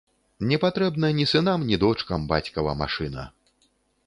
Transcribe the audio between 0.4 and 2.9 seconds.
Не патрэбна ні сынам ні дочкам бацькава